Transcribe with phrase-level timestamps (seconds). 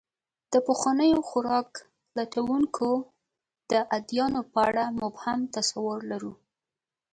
[0.53, 1.69] د پخوانیو خوراک
[2.17, 2.89] لټونکو
[3.71, 6.33] د ادیانو په اړه مبهم تصور لرو.